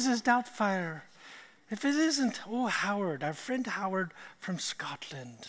[0.00, 1.02] is this Doubtfire?
[1.70, 5.46] If it isn't, oh, Howard, our friend Howard from Scotland.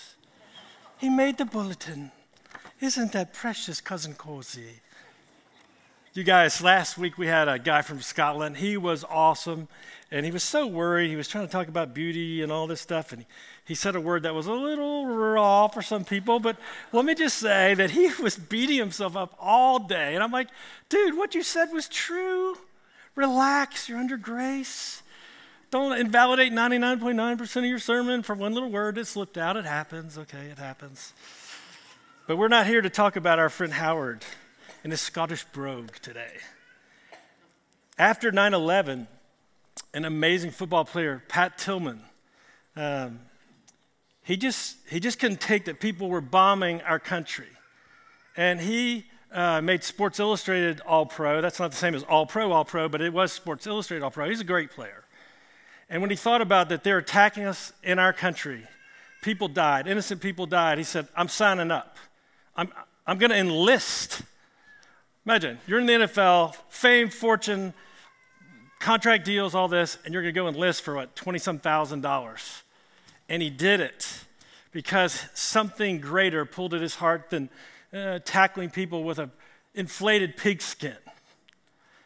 [0.97, 2.11] He made the bulletin.
[2.81, 4.81] Isn't that precious, Cousin Cozy?
[6.13, 8.57] You guys, last week we had a guy from Scotland.
[8.57, 9.69] He was awesome,
[10.11, 11.07] and he was so worried.
[11.07, 13.25] He was trying to talk about beauty and all this stuff, and
[13.63, 16.57] he said a word that was a little raw for some people, but
[16.91, 20.13] let me just say that he was beating himself up all day.
[20.13, 20.49] And I'm like,
[20.89, 22.57] dude, what you said was true.
[23.15, 25.03] Relax, you're under grace.
[25.69, 29.55] Don't invalidate 99.9% of your sermon for one little word that slipped out.
[29.55, 31.13] It happens, okay, it happens.
[32.27, 34.23] But we're not here to talk about our friend Howard
[34.83, 36.33] and his Scottish brogue today.
[37.97, 39.07] After 9 11,
[39.93, 42.01] an amazing football player, Pat Tillman,
[42.75, 43.19] um,
[44.23, 47.49] he just, he just couldn't take that people were bombing our country.
[48.37, 51.41] And he uh, made Sports Illustrated All Pro.
[51.41, 54.11] That's not the same as All Pro, All Pro, but it was Sports Illustrated All
[54.11, 54.27] Pro.
[54.29, 55.05] He's a great player.
[55.89, 58.67] And when he thought about that they're attacking us in our country,
[59.21, 61.97] people died, innocent people died, he said, I'm signing up.
[62.55, 62.71] I'm,
[63.05, 64.21] I'm going to enlist.
[65.25, 67.73] Imagine, you're in the NFL, fame, fortune,
[68.79, 72.01] contract deals, all this, and you're going to go enlist for what, 20 some thousand
[72.01, 72.63] dollars.
[73.29, 74.25] And he did it
[74.71, 77.49] because something greater pulled at his heart than
[77.93, 79.31] uh, tackling people with an
[79.73, 80.97] inflated pigskin.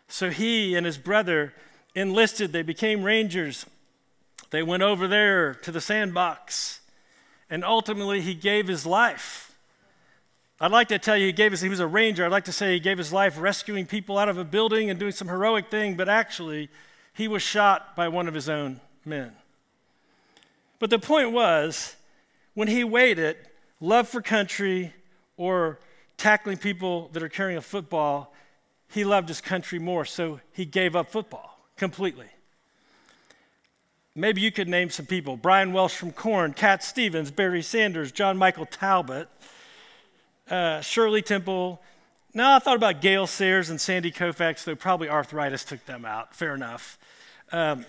[0.08, 1.54] So he and his brother
[1.96, 3.66] enlisted, they became rangers,
[4.52, 6.82] they went over there to the sandbox,
[7.50, 9.56] and ultimately he gave his life.
[10.60, 12.26] I'd like to tell you he gave his, he was a ranger.
[12.26, 14.98] I'd like to say he gave his life rescuing people out of a building and
[15.00, 16.70] doing some heroic thing, but actually
[17.14, 19.34] he was shot by one of his own men.
[20.80, 21.96] But the point was,
[22.54, 23.38] when he waited,
[23.82, 24.94] love for country
[25.38, 25.80] or
[26.18, 28.34] tackling people that are carrying a football,
[28.90, 32.28] he loved his country more, so he gave up football completely.
[34.16, 38.38] Maybe you could name some people Brian Welch from Korn, Cat Stevens, Barry Sanders, John
[38.38, 39.28] Michael Talbot,
[40.50, 41.82] uh, Shirley Temple.
[42.34, 46.34] Now I thought about Gale Sayers and Sandy Koufax, though probably arthritis took them out.
[46.34, 46.98] Fair enough.
[47.52, 47.86] Um,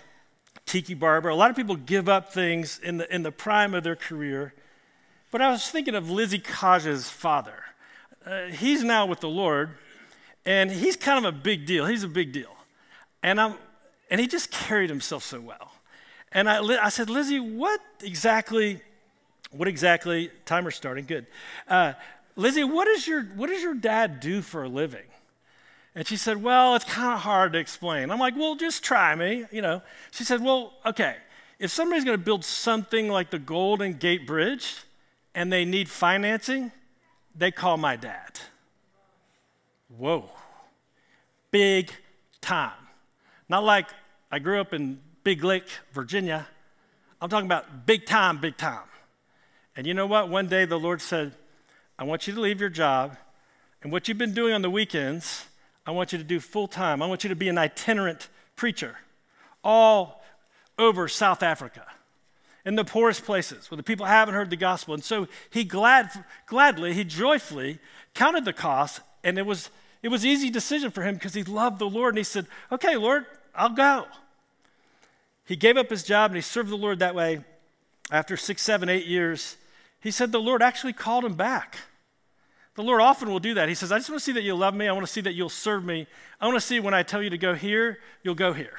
[0.65, 1.29] Tiki Barber.
[1.29, 4.53] A lot of people give up things in the, in the prime of their career.
[5.37, 7.63] But I was thinking of Lizzie Kaj's father.
[8.25, 9.69] Uh, he's now with the Lord,
[10.47, 11.85] and he's kind of a big deal.
[11.85, 12.55] He's a big deal.
[13.21, 13.53] And, I'm,
[14.09, 15.73] and he just carried himself so well.
[16.31, 18.81] And I, I said, Lizzie, what exactly,
[19.51, 21.27] what exactly, timer's starting, good.
[21.67, 21.93] Uh,
[22.35, 25.05] Lizzie, what, is your, what does your dad do for a living?
[25.93, 28.09] And she said, Well, it's kind of hard to explain.
[28.09, 29.83] I'm like, Well, just try me, you know.
[30.09, 31.17] She said, Well, okay,
[31.59, 34.77] if somebody's going to build something like the Golden Gate Bridge
[35.37, 36.71] and they need financing,
[37.35, 38.39] they call my dad.
[39.95, 40.31] Whoa,
[41.51, 41.91] big
[42.41, 42.87] time.
[43.47, 43.85] Not like
[44.31, 46.47] I grew up in Big Lake, Virginia.
[47.21, 48.87] I'm talking about big time, big time.
[49.75, 50.27] And you know what?
[50.27, 51.33] One day the Lord said,
[51.99, 53.15] I want you to leave your job,
[53.83, 55.45] and what you've been doing on the weekends,
[55.85, 57.03] I want you to do full time.
[57.03, 58.95] I want you to be an itinerant preacher
[59.63, 60.23] all
[60.79, 61.85] over South Africa
[62.67, 64.93] in the poorest places where the people haven't heard the gospel.
[64.93, 66.09] And so he glad,
[66.47, 67.79] gladly, he joyfully
[68.13, 69.69] counted the cost, and it was
[70.03, 72.13] it was easy decision for him because he loved the Lord.
[72.13, 73.25] And he said, Okay, Lord,
[73.55, 74.05] I'll go.
[75.45, 77.39] He gave up his job and he served the Lord that way.
[78.11, 79.55] After six, seven, eight years,
[80.01, 81.77] he said the Lord actually called him back.
[82.75, 83.69] The Lord often will do that.
[83.69, 84.87] He says, I just want to see that you love me.
[84.87, 86.05] I want to see that you'll serve me.
[86.39, 88.77] I want to see when I tell you to go here, you'll go here.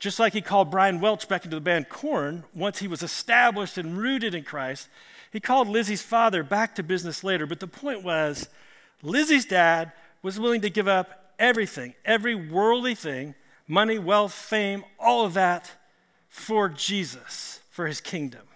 [0.00, 3.76] Just like he called Brian Welch back into the band Korn once he was established
[3.76, 4.88] and rooted in Christ,
[5.30, 7.46] he called Lizzie's father back to business later.
[7.46, 8.48] But the point was,
[9.02, 13.34] Lizzie's dad was willing to give up everything, every worldly thing,
[13.68, 15.72] money, wealth, fame, all of that
[16.30, 18.46] for Jesus, for his kingdom.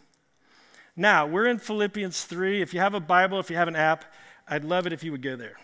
[0.96, 2.62] Now, we're in Philippians 3.
[2.62, 4.06] If you have a Bible, if you have an app,
[4.48, 5.56] I'd love it if you would go there.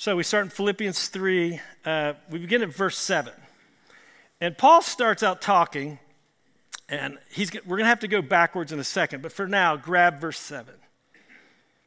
[0.00, 1.60] So we start in Philippians 3.
[1.84, 3.32] Uh, we begin at verse 7.
[4.40, 5.98] And Paul starts out talking,
[6.88, 9.74] and he's, we're going to have to go backwards in a second, but for now,
[9.74, 10.72] grab verse 7.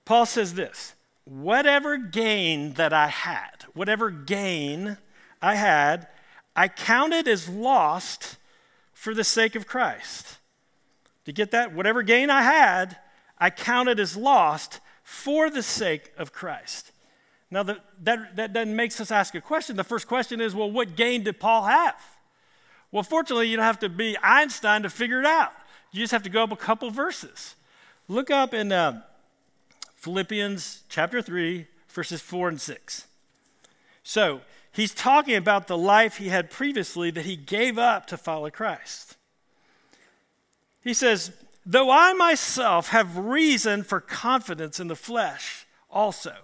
[0.04, 0.94] Paul says this
[1.24, 4.98] whatever gain that I had, whatever gain
[5.42, 6.10] I had,
[6.54, 8.36] I counted as lost
[8.94, 10.38] for the sake of Christ.
[11.24, 11.74] Do you get that?
[11.74, 12.98] Whatever gain I had,
[13.38, 16.91] I counted as lost for the sake of Christ.
[17.52, 19.76] Now, the, that, that makes us ask a question.
[19.76, 22.02] The first question is well, what gain did Paul have?
[22.92, 25.52] Well, fortunately, you don't have to be Einstein to figure it out.
[25.92, 27.56] You just have to go up a couple verses.
[28.08, 29.02] Look up in uh,
[29.96, 33.08] Philippians chapter 3, verses 4 and 6.
[34.04, 38.50] So, he's talking about the life he had previously that he gave up to follow
[38.50, 39.18] Christ.
[40.82, 41.32] He says,
[41.66, 46.36] Though I myself have reason for confidence in the flesh also,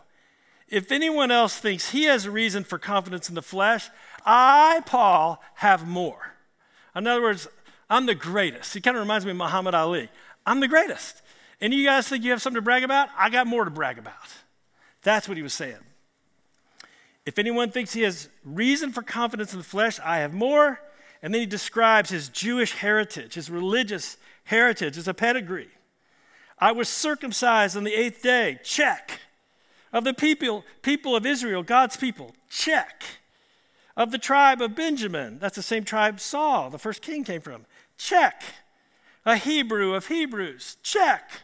[0.69, 3.89] if anyone else thinks he has a reason for confidence in the flesh,
[4.25, 6.33] I, Paul, have more.
[6.95, 7.47] In other words,
[7.89, 8.73] I'm the greatest.
[8.73, 10.09] He kind of reminds me of Muhammad Ali.
[10.45, 11.21] I'm the greatest.
[11.61, 13.09] And you guys think you have something to brag about?
[13.17, 14.13] I got more to brag about.
[15.03, 15.77] That's what he was saying.
[17.25, 20.79] If anyone thinks he has reason for confidence in the flesh, I have more.
[21.21, 25.69] And then he describes his Jewish heritage, his religious heritage, as a pedigree.
[26.59, 29.19] I was circumcised on the eighth day, check.
[29.93, 33.03] Of the people, people of Israel, God's people, check.
[33.95, 37.65] Of the tribe of Benjamin, that's the same tribe Saul, the first king, came from,
[37.97, 38.43] check.
[39.25, 41.41] A Hebrew of Hebrews, check.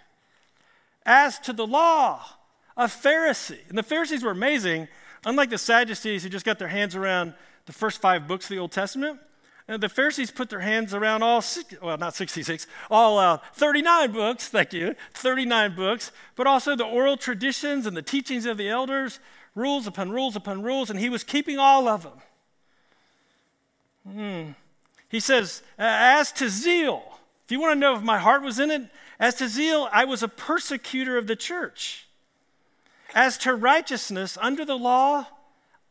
[1.05, 2.23] As to the law,
[2.77, 3.67] a Pharisee.
[3.69, 4.87] And the Pharisees were amazing,
[5.25, 7.33] unlike the Sadducees who just got their hands around
[7.65, 9.19] the first five books of the Old Testament.
[9.73, 11.43] And the Pharisees put their hands around all,
[11.81, 17.17] well, not 66, all uh, 39 books, thank you, 39 books, but also the oral
[17.17, 19.19] traditions and the teachings of the elders,
[19.55, 22.13] rules upon rules upon rules, and he was keeping all of them.
[24.07, 24.51] Hmm.
[25.09, 27.01] He says, as to zeal,
[27.43, 28.83] if you want to know if my heart was in it,
[29.19, 32.05] as to zeal, I was a persecutor of the church.
[33.15, 35.25] As to righteousness under the law,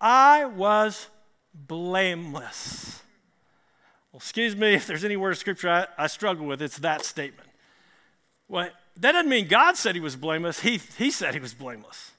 [0.00, 1.08] I was
[1.52, 3.01] blameless.
[4.12, 7.04] Well, excuse me if there's any word of scripture I, I struggle with, it's that
[7.04, 7.48] statement.
[8.48, 12.12] Well, that doesn't mean God said he was blameless, he, he said he was blameless,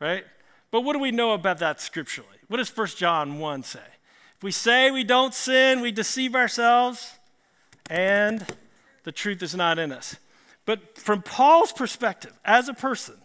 [0.00, 0.24] right?
[0.70, 2.38] But what do we know about that scripturally?
[2.48, 3.80] What does 1 John 1 say?
[4.36, 7.18] If we say we don't sin, we deceive ourselves,
[7.88, 8.44] and
[9.04, 10.16] the truth is not in us.
[10.66, 13.16] But from Paul's perspective, as a person,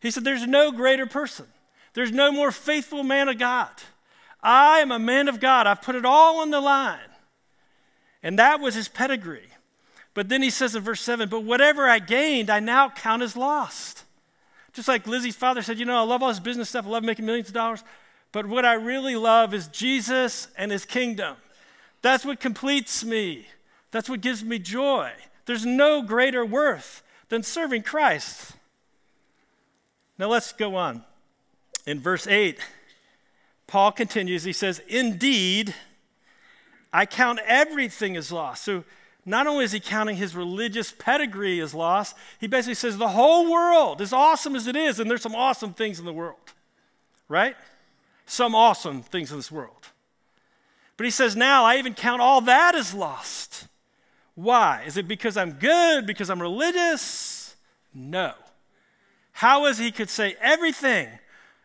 [0.00, 1.46] he said, There's no greater person.
[1.94, 3.70] There's no more faithful man of God.
[4.42, 5.66] I am a man of God.
[5.66, 6.98] I've put it all on the line.
[8.22, 9.48] And that was his pedigree.
[10.14, 13.36] But then he says in verse 7 But whatever I gained, I now count as
[13.36, 14.04] lost.
[14.72, 17.04] Just like Lizzie's father said, You know, I love all this business stuff, I love
[17.04, 17.82] making millions of dollars.
[18.32, 21.36] But what I really love is Jesus and his kingdom.
[22.02, 23.46] That's what completes me,
[23.90, 25.12] that's what gives me joy.
[25.46, 28.52] There's no greater worth than serving Christ.
[30.18, 31.04] Now let's go on.
[31.86, 32.60] In verse 8,
[33.66, 35.74] Paul continues, he says, Indeed,
[36.92, 38.64] I count everything as lost.
[38.64, 38.84] So
[39.24, 43.50] not only is he counting his religious pedigree as lost, he basically says the whole
[43.50, 46.54] world, as awesome as it is, and there's some awesome things in the world,
[47.28, 47.56] right?
[48.26, 49.88] Some awesome things in this world.
[50.96, 53.68] But he says, now I even count all that as lost.
[54.34, 54.82] Why?
[54.86, 57.56] Is it because I'm good, because I'm religious?
[57.94, 58.32] No.
[59.32, 61.08] How is he could say everything,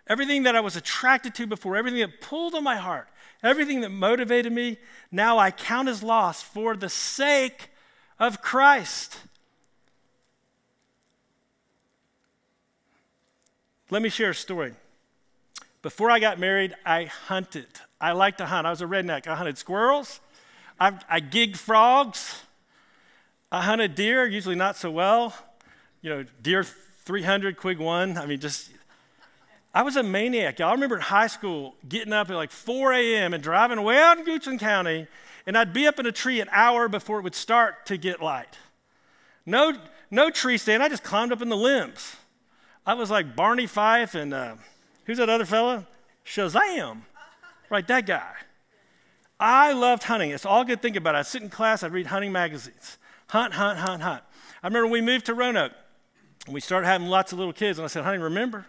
[0.07, 3.07] everything that I was attracted to before, everything that pulled on my heart,
[3.45, 4.77] everything that motivated me,
[5.11, 7.69] now I count as loss for the sake
[8.19, 9.19] of Christ.
[13.89, 14.73] Let me share a story.
[15.81, 17.67] Before I got married, I hunted.
[18.01, 18.65] I liked to hunt.
[18.65, 19.27] I was a redneck.
[19.27, 20.19] I hunted squirrels.
[20.79, 22.41] I, I gigged frogs.
[23.51, 25.35] I hunted deer, usually not so well.
[26.01, 28.17] You know, deer 300, quig one.
[28.17, 28.71] I mean, just
[29.75, 30.59] I was a maniac.
[30.59, 33.33] Y'all remember in high school getting up at like 4 a.m.
[33.33, 35.05] and driving way out in Goochland County,
[35.45, 38.21] and I'd be up in a tree an hour before it would start to get
[38.21, 38.57] light.
[39.45, 39.73] No,
[40.09, 40.81] no tree stand.
[40.81, 42.15] I just climbed up in the limbs.
[42.85, 44.55] I was like Barney Fife and uh,
[45.03, 45.85] who's that other fella?
[46.25, 47.01] Shazam.
[47.69, 48.31] Right, that guy.
[49.41, 50.29] I loved hunting.
[50.29, 51.15] It's all good thinking think about.
[51.15, 52.97] I'd sit in class, I'd read hunting magazines.
[53.27, 54.23] Hunt, hunt, hunt, hunt.
[54.63, 55.73] I remember we moved to Roanoke,
[56.45, 58.67] and we started having lots of little kids, and I said, honey, remember,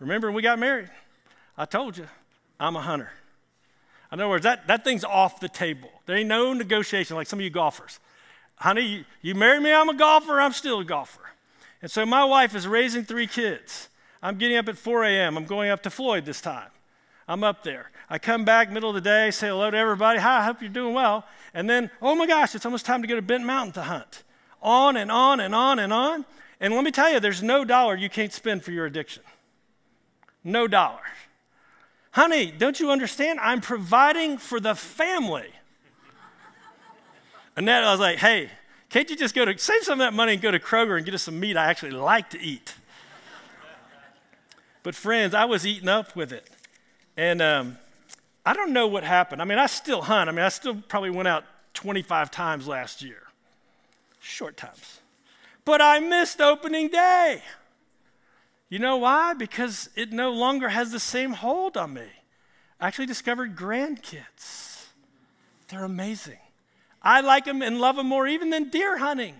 [0.00, 0.90] Remember when we got married?
[1.56, 2.06] I told you,
[2.58, 3.10] I'm a hunter.
[4.10, 5.90] In other words, that, that thing's off the table.
[6.06, 8.00] There ain't no negotiation like some of you golfers.
[8.56, 11.30] Honey, you, you married me, I'm a golfer, I'm still a golfer.
[11.80, 13.88] And so my wife is raising three kids.
[14.22, 15.36] I'm getting up at 4 a.m.
[15.36, 16.68] I'm going up to Floyd this time.
[17.28, 17.90] I'm up there.
[18.08, 20.18] I come back middle of the day, say hello to everybody.
[20.18, 21.24] Hi, I hope you're doing well.
[21.54, 24.24] And then, oh my gosh, it's almost time to go to Bent Mountain to hunt.
[24.60, 26.26] On and on and on and on.
[26.58, 29.22] And let me tell you, there's no dollar you can't spend for your addiction.
[30.42, 31.00] No dollars.
[32.12, 33.38] Honey, don't you understand?
[33.40, 35.48] I'm providing for the family.
[37.56, 38.50] Annette, I was like, hey,
[38.88, 41.04] can't you just go to save some of that money and go to Kroger and
[41.04, 42.74] get us some meat I actually like to eat?
[44.82, 46.48] But friends, I was eating up with it.
[47.14, 47.76] And um,
[48.46, 49.42] I don't know what happened.
[49.42, 50.30] I mean, I still hunt.
[50.30, 51.44] I mean, I still probably went out
[51.74, 53.24] 25 times last year.
[54.20, 55.00] Short times.
[55.66, 57.42] But I missed opening day.
[58.70, 59.34] You know why?
[59.34, 62.06] Because it no longer has the same hold on me.
[62.80, 64.86] I actually discovered grandkids.
[65.68, 66.38] They're amazing.
[67.02, 69.34] I like them and love them more even than deer hunting.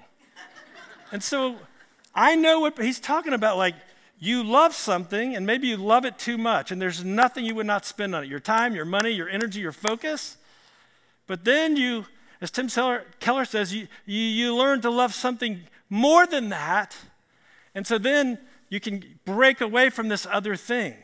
[1.12, 1.56] And so
[2.14, 3.56] I know what he's talking about.
[3.56, 3.76] Like,
[4.18, 7.66] you love something and maybe you love it too much, and there's nothing you would
[7.66, 10.36] not spend on it your time, your money, your energy, your focus.
[11.26, 12.04] But then you,
[12.40, 16.96] as Tim Keller says, you, you, you learn to love something more than that.
[17.74, 18.38] And so then
[18.70, 20.94] you can break away from this other thing.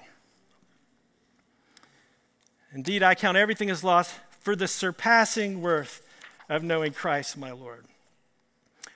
[2.73, 6.07] Indeed, I count everything as lost for the surpassing worth
[6.49, 7.87] of knowing Christ, my Lord.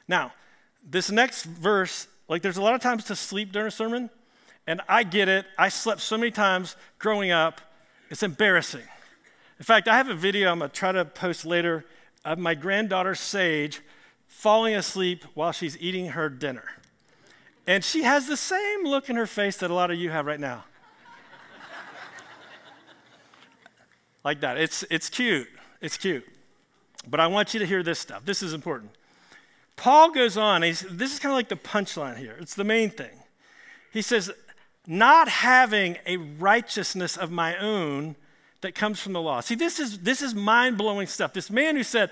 [0.07, 0.33] Now,
[0.89, 4.09] this next verse, like there's a lot of times to sleep during a sermon,
[4.67, 5.47] and I get it.
[5.59, 7.61] I slept so many times growing up,
[8.09, 8.85] it's embarrassing.
[9.59, 11.85] In fact, I have a video I'm to try to post later
[12.25, 13.81] of my granddaughter Sage
[14.29, 16.65] falling asleep while she's eating her dinner.
[17.67, 20.27] And she has the same look in her face that a lot of you have
[20.27, 20.65] right now.
[24.25, 24.59] like that.
[24.59, 25.49] It's, it's cute.
[25.81, 26.27] It's cute.
[27.09, 28.25] But I want you to hear this stuff.
[28.25, 28.91] This is important.
[29.77, 32.37] Paul goes on, this is kind of like the punchline here.
[32.39, 33.23] It's the main thing.
[33.93, 34.31] He says,
[34.87, 38.17] not having a righteousness of my own
[38.61, 39.41] that comes from the law.
[39.41, 41.33] See, this is, this is mind blowing stuff.
[41.33, 42.11] This man who said,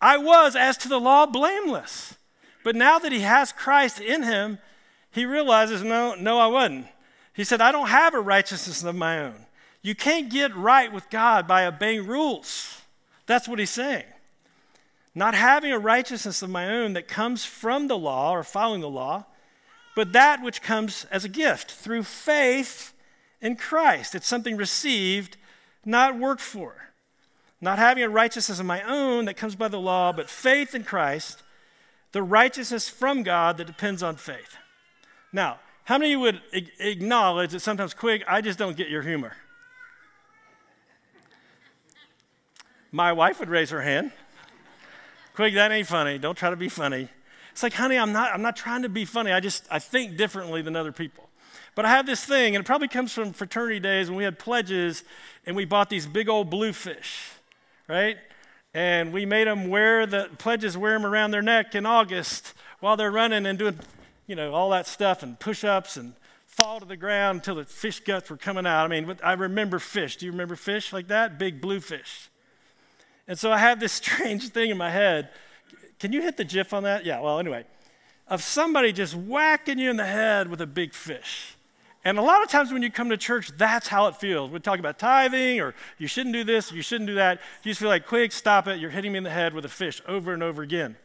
[0.00, 2.16] I was, as to the law, blameless.
[2.62, 4.58] But now that he has Christ in him,
[5.16, 6.86] he realizes, no, no, I wasn't.
[7.34, 9.46] He said, I don't have a righteousness of my own.
[9.82, 12.80] You can't get right with God by obeying rules.
[13.26, 14.04] That's what he's saying
[15.16, 18.88] not having a righteousness of my own that comes from the law or following the
[18.88, 19.24] law,
[19.96, 22.92] but that which comes as a gift through faith
[23.40, 24.14] in Christ.
[24.14, 25.38] It's something received,
[25.86, 26.92] not worked for.
[27.62, 30.84] Not having a righteousness of my own that comes by the law, but faith in
[30.84, 31.42] Christ,
[32.12, 34.58] the righteousness from God that depends on faith.
[35.36, 36.40] Now, how many of you would
[36.80, 39.36] acknowledge that sometimes, Quig, I just don't get your humor?
[42.90, 44.12] My wife would raise her hand.
[45.34, 46.16] Quig, that ain't funny.
[46.16, 47.10] Don't try to be funny.
[47.52, 49.30] It's like, honey, I'm not, I'm not trying to be funny.
[49.30, 51.28] I just, I think differently than other people.
[51.74, 54.38] But I have this thing, and it probably comes from fraternity days when we had
[54.38, 55.04] pledges
[55.44, 57.28] and we bought these big old bluefish,
[57.90, 58.16] right?
[58.72, 62.96] And we made them wear the pledges, wear them around their neck in August while
[62.96, 63.78] they're running and doing,
[64.26, 66.14] you know, all that stuff and push ups and
[66.46, 68.84] fall to the ground until the fish guts were coming out.
[68.84, 70.16] I mean, I remember fish.
[70.16, 71.38] Do you remember fish like that?
[71.38, 72.30] Big blue fish.
[73.28, 75.30] And so I have this strange thing in my head.
[75.98, 77.04] Can you hit the GIF on that?
[77.04, 77.64] Yeah, well, anyway,
[78.28, 81.56] of somebody just whacking you in the head with a big fish.
[82.04, 84.50] And a lot of times when you come to church, that's how it feels.
[84.50, 87.40] We talk about tithing or you shouldn't do this, you shouldn't do that.
[87.64, 88.78] You just feel like, quick, stop it.
[88.78, 90.96] You're hitting me in the head with a fish over and over again.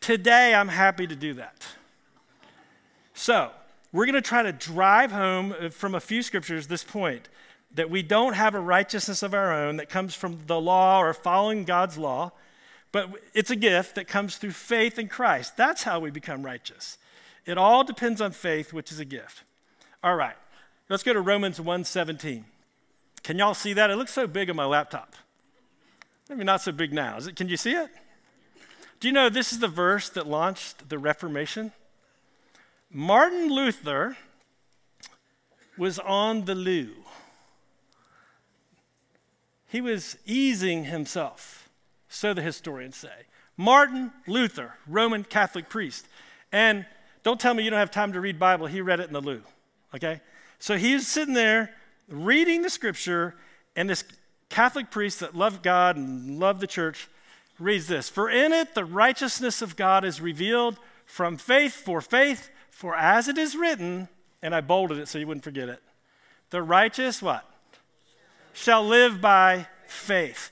[0.00, 1.63] Today, I'm happy to do that.
[3.24, 3.52] So,
[3.90, 7.30] we're going to try to drive home uh, from a few scriptures this point
[7.74, 11.14] that we don't have a righteousness of our own that comes from the law or
[11.14, 12.32] following God's law,
[12.92, 15.56] but it's a gift that comes through faith in Christ.
[15.56, 16.98] That's how we become righteous.
[17.46, 19.42] It all depends on faith, which is a gift.
[20.02, 20.36] All right.
[20.90, 22.44] Let's go to Romans 1:17.
[23.22, 23.88] Can y'all see that?
[23.88, 25.14] It looks so big on my laptop.
[26.28, 27.16] Maybe not so big now.
[27.16, 27.88] Is it, can you see it?
[29.00, 31.72] Do you know this is the verse that launched the Reformation?
[32.96, 34.16] Martin Luther
[35.76, 36.92] was on the loo.
[39.66, 41.68] He was easing himself,
[42.08, 43.26] so the historians say.
[43.56, 46.06] Martin Luther, Roman Catholic priest.
[46.52, 46.86] And
[47.24, 48.68] don't tell me you don't have time to read Bible.
[48.68, 49.42] He read it in the loo.
[49.92, 50.20] Okay?
[50.60, 51.74] So he's sitting there
[52.08, 53.34] reading the scripture,
[53.74, 54.04] and this
[54.50, 57.08] Catholic priest that loved God and loved the church
[57.58, 62.50] reads this For in it the righteousness of God is revealed from faith for faith,
[62.74, 64.08] for as it is written,
[64.42, 65.82] and I bolded it so you wouldn't forget it.
[66.50, 67.48] The righteous, what?
[68.54, 70.50] shall live by faith.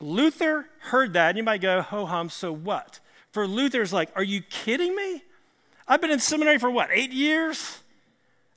[0.00, 2.98] Luther heard that, and you might go, ho hum, so what?
[3.30, 5.22] For Luther's like, are you kidding me?
[5.86, 7.80] I've been in seminary for what, eight years?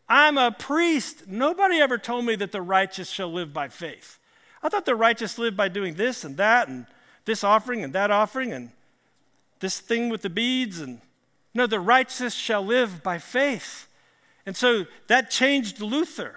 [0.10, 1.27] I'm a priest.
[1.27, 4.20] Nobody ever told me that the righteous shall live by faith.
[4.63, 6.88] I thought the righteous live by doing this and that and
[7.25, 8.72] this offering and that offering and
[9.60, 11.01] this thing with the beads and
[11.55, 13.88] no, the righteous shall live by faith.
[14.45, 16.35] And so that changed Luther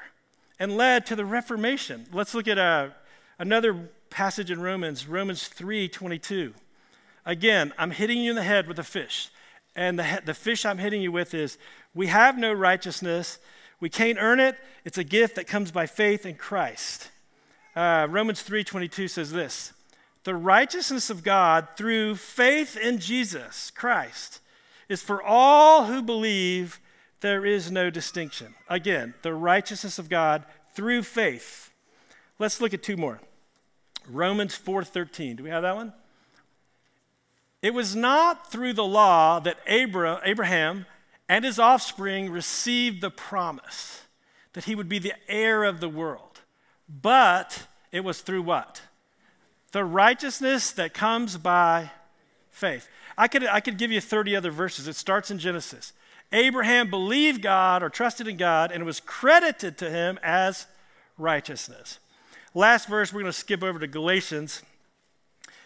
[0.61, 2.07] and led to the Reformation.
[2.13, 2.91] Let's look at uh,
[3.39, 6.55] another passage in Romans, Romans 3 22.
[7.27, 9.31] Again, I'm hitting you in the head with a fish.
[9.75, 11.59] And the, the fish I'm hitting you with is
[11.95, 13.41] we have no righteousness.
[13.81, 14.57] We can't earn it.
[14.85, 17.11] It's a gift that comes by faith in Christ.
[17.77, 19.73] Uh, Romans 3:22 says this:
[20.25, 24.41] "The righteousness of God through faith in Jesus Christ
[24.89, 26.81] is for all who believe,
[27.21, 28.55] there is no distinction.
[28.69, 31.73] Again, the righteousness of God through faith.
[32.39, 33.21] Let's look at two more.
[34.09, 35.37] Romans 4:13.
[35.37, 35.93] Do we have that one?
[37.61, 40.87] It was not through the law that Abraham
[41.29, 44.03] and his offspring received the promise
[44.53, 46.41] that he would be the heir of the world,
[46.89, 48.83] but it was through what?
[49.73, 51.91] The righteousness that comes by
[52.51, 52.89] faith.
[53.19, 54.87] I could, I could give you 30 other verses.
[54.87, 55.93] It starts in Genesis.
[56.31, 60.67] Abraham believed God or trusted in God, and it was credited to him as
[61.19, 61.99] righteousness.
[62.55, 64.63] Last verse, we're going to skip over to Galatians.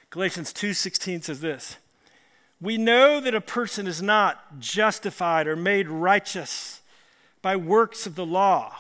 [0.09, 1.77] Galatians 2:16 says this:
[2.59, 6.81] We know that a person is not justified or made righteous
[7.43, 8.75] by works of the law,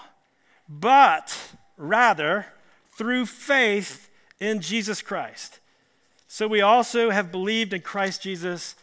[0.66, 2.46] but rather
[2.96, 4.08] through faith
[4.40, 5.58] in Jesus Christ.
[6.32, 8.74] So we also have believed in Christ Jesus.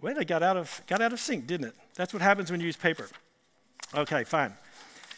[0.00, 1.74] Wait, I got out of got out of sync, didn't it?
[1.94, 3.06] That's what happens when you use paper.
[3.94, 4.54] Okay, fine.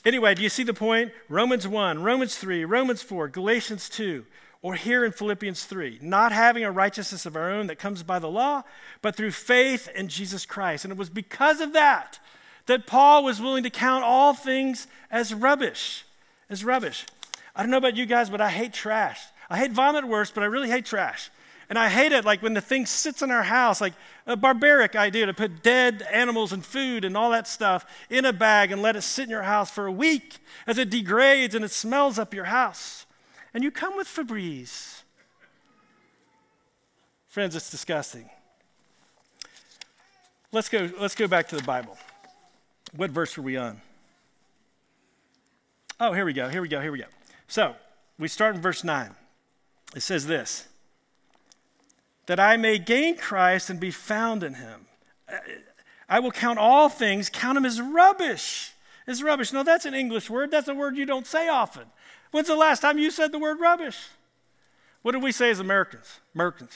[0.04, 1.12] Anyway, do you see the point?
[1.31, 4.26] Romans 1, Romans 3, Romans 4, Galatians 2,
[4.61, 8.19] or here in Philippians 3, not having a righteousness of our own that comes by
[8.19, 8.64] the law,
[9.00, 10.85] but through faith in Jesus Christ.
[10.85, 12.19] And it was because of that
[12.66, 16.04] that Paul was willing to count all things as rubbish,
[16.50, 17.07] as rubbish.
[17.57, 19.19] I don't know about you guys, but I hate trash.
[19.52, 21.30] I hate vomit worse, but I really hate trash.
[21.68, 23.92] And I hate it like when the thing sits in our house, like
[24.26, 28.32] a barbaric idea to put dead animals and food and all that stuff in a
[28.32, 31.66] bag and let it sit in your house for a week as it degrades and
[31.66, 33.04] it smells up your house.
[33.52, 35.02] And you come with Febreze.
[37.28, 38.30] Friends, it's disgusting.
[40.50, 41.99] Let's go, let's go back to the Bible.
[42.97, 43.82] What verse are we on?
[46.00, 47.06] Oh, here we go, here we go, here we go.
[47.49, 47.76] So,
[48.18, 49.14] we start in verse 9.
[49.94, 50.66] It says this
[52.26, 54.87] that I may gain Christ and be found in him.
[56.08, 58.72] I will count all things, count them as rubbish.
[59.06, 59.52] As rubbish.
[59.52, 60.50] No, that's an English word.
[60.50, 61.87] That's a word you don't say often.
[62.30, 63.98] When's the last time you said the word rubbish?
[65.02, 66.20] What do we say as Americans?
[66.35, 66.72] Americans.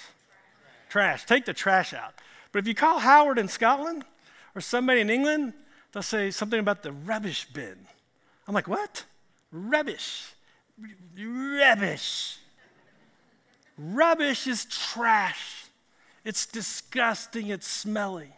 [0.89, 1.25] Trash.
[1.25, 2.15] Take the trash out.
[2.51, 4.05] But if you call Howard in Scotland
[4.55, 5.53] or somebody in England,
[5.93, 7.87] they'll say something about the rubbish bin.
[8.49, 9.05] I'm like, what?
[9.53, 10.33] Rubbish.
[11.17, 12.39] Rubbish.
[13.79, 15.67] Rubbish is trash.
[16.25, 17.49] It's disgusting.
[17.49, 18.33] It's smelly.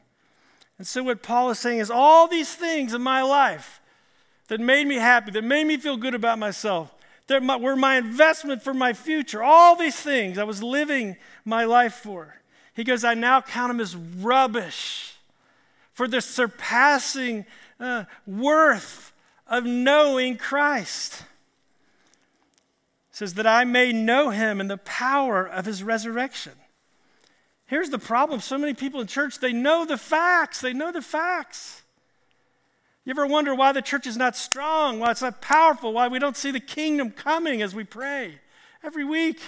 [0.79, 3.81] And so, what Paul is saying is all these things in my life
[4.49, 6.95] that made me happy, that made me feel good about myself,
[7.27, 11.95] that were my investment for my future, all these things I was living my life
[11.95, 12.37] for.
[12.75, 15.17] He goes, I now count them as rubbish
[15.93, 17.45] for the surpassing
[17.81, 19.13] uh, worth
[19.49, 21.25] of knowing Christ
[23.19, 26.53] says that I may know him in the power of his resurrection.
[27.67, 30.61] Here's the problem so many people in church, they know the facts.
[30.61, 31.83] They know the facts.
[33.05, 36.21] You ever wonder why the church is not strong, why it's not powerful, why we
[36.21, 38.39] don't see the kingdom coming as we pray
[38.85, 39.41] every week?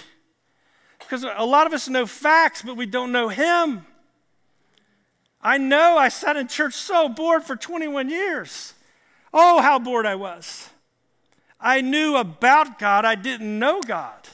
[0.99, 3.85] Because a lot of us know facts, but we don't know him.
[5.41, 8.73] I know I sat in church so bored for 21 years.
[9.33, 10.67] Oh, how bored I was.
[11.61, 14.27] I knew about God, I didn't know God.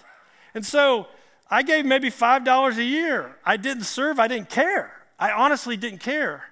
[0.53, 1.07] And so
[1.49, 3.35] I gave maybe $5 a year.
[3.45, 4.91] I didn't serve, I didn't care.
[5.19, 6.45] I honestly didn't care.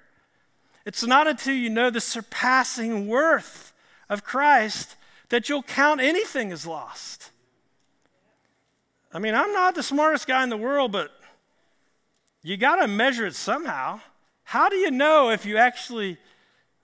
[0.84, 3.72] It's not until you know the surpassing worth
[4.08, 4.96] of Christ
[5.30, 7.30] that you'll count anything as lost.
[9.12, 11.10] I mean, I'm not the smartest guy in the world, but
[12.42, 14.00] you got to measure it somehow.
[14.44, 16.18] How do you know if you actually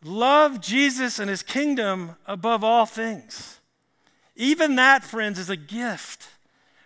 [0.03, 3.61] love Jesus and his kingdom above all things?
[4.37, 6.29] Even that, friends, is a gift.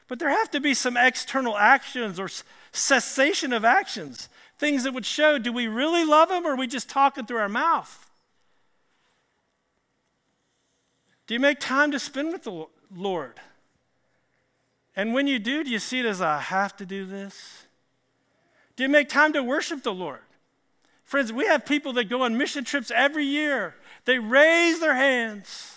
[0.09, 2.29] But there have to be some external actions or
[2.73, 4.29] cessation of actions,
[4.59, 7.39] things that would show do we really love Him or are we just talking through
[7.39, 8.11] our mouth?
[11.27, 13.41] Do you make time to spend with the Lord?
[14.95, 17.65] And when you do, do you see it as I have to do this?
[18.77, 20.21] Do you make time to worship the Lord?
[21.05, 23.75] Friends, we have people that go on mission trips every year.
[24.05, 25.76] They raise their hands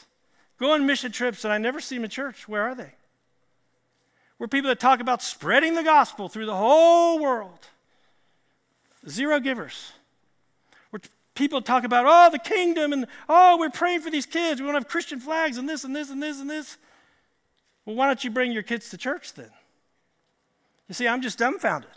[0.59, 2.47] go on mission trips and I never see them in church.
[2.47, 2.91] Where are they?
[4.37, 7.67] We're people that talk about spreading the gospel through the whole world.
[9.07, 9.93] Zero givers.
[10.91, 10.99] We're
[11.35, 14.59] people talk about, oh, the kingdom, and oh, we're praying for these kids.
[14.59, 16.77] We want to have Christian flags and this and this and this and this.
[17.85, 19.49] Well, why don't you bring your kids to church then?
[20.87, 21.89] You see, I'm just dumbfounded.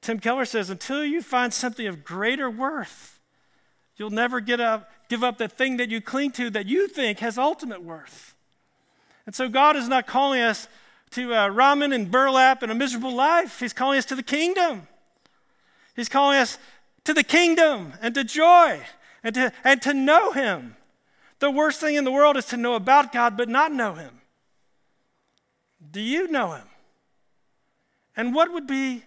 [0.00, 3.18] Tim Keller says, until you find something of greater worth,
[3.96, 7.20] you'll never get up, give up the thing that you cling to that you think
[7.20, 8.34] has ultimate worth.
[9.26, 10.68] And so God is not calling us
[11.10, 13.60] to uh, ramen and burlap and a miserable life.
[13.60, 14.88] He's calling us to the kingdom.
[15.94, 16.58] He's calling us
[17.04, 18.80] to the kingdom and to joy
[19.22, 20.76] and to, and to know Him.
[21.38, 24.20] The worst thing in the world is to know about God but not know Him.
[25.90, 26.68] Do you know Him?
[28.16, 29.02] And what would be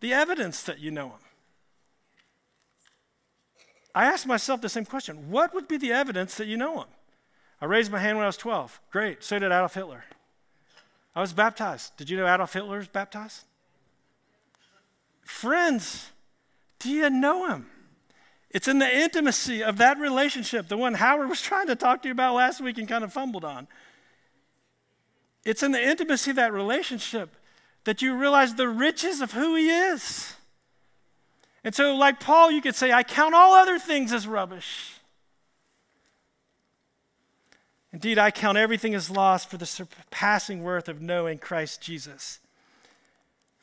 [0.00, 1.25] the evidence that you know Him?
[3.96, 6.88] I asked myself the same question What would be the evidence that you know Him?
[7.60, 8.80] I raised my hand when I was 12.
[8.90, 9.24] Great.
[9.24, 10.04] So did Adolf Hitler.
[11.14, 11.96] I was baptized.
[11.96, 13.44] Did you know Adolf Hitler was baptized?
[15.24, 16.10] Friends,
[16.78, 17.68] do you know him?
[18.50, 22.08] It's in the intimacy of that relationship, the one Howard was trying to talk to
[22.08, 23.66] you about last week and kind of fumbled on.
[25.44, 27.34] It's in the intimacy of that relationship
[27.84, 30.35] that you realize the riches of who he is.
[31.66, 34.92] And so, like Paul, you could say, I count all other things as rubbish.
[37.92, 42.38] Indeed, I count everything as lost for the surpassing worth of knowing Christ Jesus.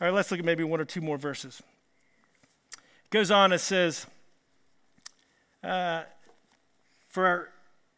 [0.01, 1.63] All right, let's look at maybe one or two more verses.
[2.73, 4.05] It goes on, it says,
[5.63, 6.03] uh,
[7.07, 7.49] for our,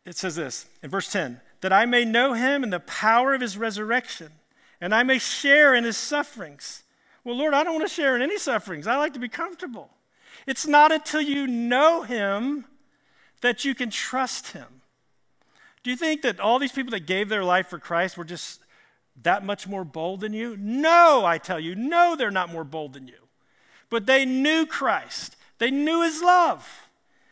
[0.06, 3.41] it says this in verse 10 that I may know him and the power of
[3.41, 4.34] his resurrection,
[4.80, 6.84] and I may share in his sufferings.
[7.26, 8.88] Well, Lord, I don't want to share in any sufferings.
[8.88, 9.90] I like to be comfortable.
[10.48, 12.66] It's not until you know him
[13.42, 14.82] that you can trust him.
[15.84, 18.62] Do you think that all these people that gave their life for Christ were just
[19.22, 20.56] that much more bold than you?
[20.58, 23.28] No, I tell you, no, they're not more bold than you.
[23.90, 26.88] But they knew Christ, they knew his love,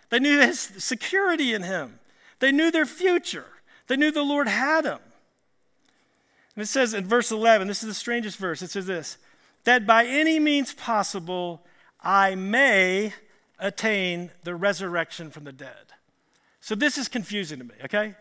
[0.10, 2.00] they knew his security in him,
[2.40, 3.46] they knew their future.
[3.88, 5.00] They knew the Lord had them.
[6.56, 8.62] And it says in verse 11, this is the strangest verse.
[8.62, 9.18] It says this
[9.64, 11.66] that by any means possible
[12.02, 13.14] I may
[13.60, 15.94] attain the resurrection from the dead.
[16.60, 18.16] So this is confusing to me, okay?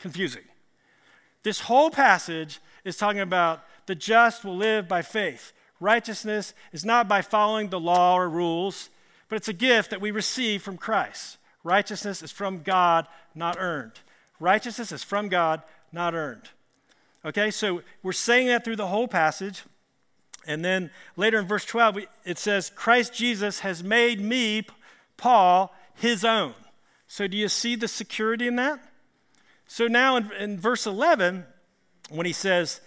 [0.00, 0.42] confusing.
[1.42, 5.52] This whole passage is talking about the just will live by faith.
[5.80, 8.90] Righteousness is not by following the law or rules,
[9.28, 11.38] but it's a gift that we receive from Christ.
[11.62, 13.92] Righteousness is from God, not earned.
[14.38, 15.62] Righteousness is from God,
[15.92, 16.48] not earned.
[17.24, 19.62] Okay, so we're saying that through the whole passage.
[20.46, 24.66] And then later in verse 12, it says, Christ Jesus has made me,
[25.16, 26.54] Paul, his own.
[27.06, 28.80] So do you see the security in that?
[29.66, 31.44] So now in, in verse 11,
[32.10, 32.80] when he says,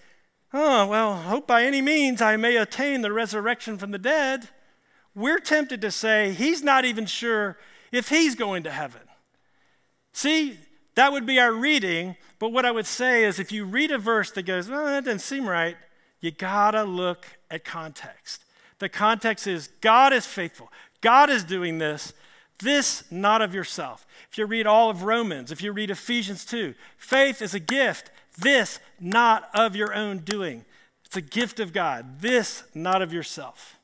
[0.54, 4.50] Oh, well, hope by any means I may attain the resurrection from the dead,
[5.14, 7.58] we're tempted to say he's not even sure
[7.92, 9.02] if he's going to heaven.
[10.14, 10.58] See,
[10.96, 12.16] that would be our reading.
[12.40, 15.06] But what I would say is if you read a verse that goes, well, that
[15.06, 15.76] doesn't seem right,
[16.20, 18.44] you gotta look at context.
[18.80, 22.14] The context is God is faithful, God is doing this,
[22.60, 24.06] this not of yourself.
[24.32, 28.12] If you read all of Romans, if you read Ephesians 2, faith is a gift,
[28.38, 30.66] this not of your own doing.
[31.06, 33.78] It's a gift of God, this not of yourself.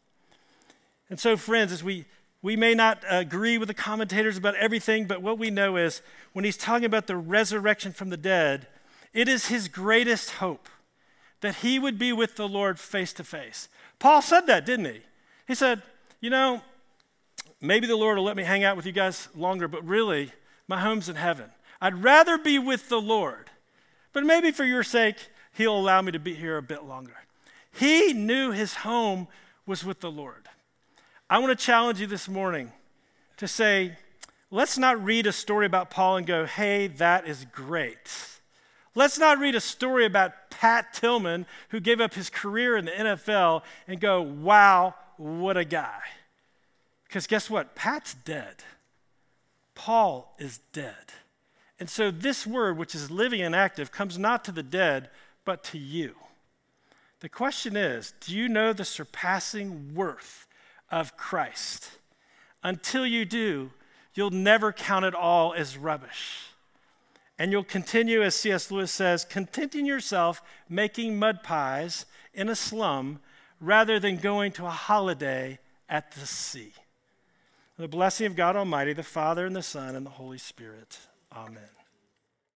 [1.09, 2.05] And so, friends, as we
[2.43, 6.01] we may not agree with the commentators about everything, but what we know is
[6.33, 8.67] when he's talking about the resurrection from the dead,
[9.13, 10.67] it is his greatest hope
[11.43, 13.67] that he would be with the Lord face to face.
[13.99, 15.01] Paul said that, didn't he?
[15.45, 15.81] He said,
[16.21, 16.61] You know,
[17.59, 20.31] maybe the Lord will let me hang out with you guys longer, but really,
[20.69, 21.51] my home's in heaven.
[21.81, 23.49] I'd rather be with the Lord,
[24.13, 25.17] but maybe for your sake,
[25.51, 27.15] he'll allow me to be here a bit longer.
[27.73, 29.27] He knew his home
[29.65, 30.47] was with the Lord.
[31.29, 32.71] I want to challenge you this morning
[33.35, 33.97] to say,
[34.49, 38.29] let's not read a story about Paul and go, hey, that is great.
[38.95, 42.91] Let's not read a story about Pat Tillman, who gave up his career in the
[42.91, 45.99] NFL, and go, wow, what a guy.
[47.03, 47.75] Because guess what?
[47.75, 48.63] Pat's dead.
[49.75, 51.11] Paul is dead.
[51.81, 55.09] And so this word, which is living and active, comes not to the dead,
[55.43, 56.15] but to you.
[57.19, 60.47] The question is do you know the surpassing worth
[60.89, 61.89] of Christ.
[62.63, 63.71] Until you do,
[64.13, 66.52] you'll never count it all as rubbish.
[67.43, 68.71] And you'll continue, as C.S.
[68.71, 73.19] Lewis says, contenting yourself making mud pies in a slum
[73.59, 76.71] rather than going to a holiday at the sea.
[77.77, 80.97] The blessing of God Almighty, the Father, and the Son, and the Holy Spirit.
[81.35, 81.82] Amen.